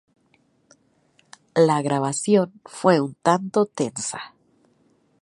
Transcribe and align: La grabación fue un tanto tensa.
La 1.55 1.83
grabación 1.83 2.59
fue 2.65 2.99
un 2.99 3.13
tanto 3.21 3.67
tensa. 3.67 4.33